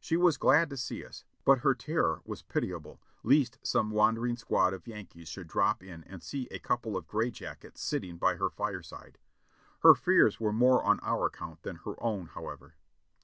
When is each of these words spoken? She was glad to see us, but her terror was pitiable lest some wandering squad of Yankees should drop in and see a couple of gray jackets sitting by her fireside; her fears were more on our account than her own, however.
She 0.00 0.16
was 0.16 0.36
glad 0.36 0.68
to 0.70 0.76
see 0.76 1.04
us, 1.04 1.24
but 1.44 1.58
her 1.60 1.76
terror 1.76 2.22
was 2.24 2.42
pitiable 2.42 3.00
lest 3.22 3.56
some 3.62 3.92
wandering 3.92 4.36
squad 4.36 4.74
of 4.74 4.88
Yankees 4.88 5.28
should 5.28 5.46
drop 5.46 5.80
in 5.80 6.02
and 6.08 6.20
see 6.24 6.48
a 6.50 6.58
couple 6.58 6.96
of 6.96 7.06
gray 7.06 7.30
jackets 7.30 7.80
sitting 7.80 8.18
by 8.18 8.34
her 8.34 8.50
fireside; 8.50 9.16
her 9.82 9.94
fears 9.94 10.40
were 10.40 10.52
more 10.52 10.82
on 10.82 10.98
our 11.04 11.26
account 11.26 11.62
than 11.62 11.76
her 11.86 11.94
own, 12.02 12.26
however. 12.26 12.74